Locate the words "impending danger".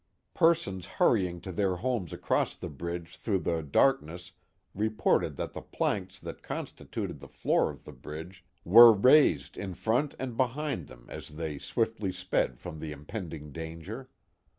12.91-14.09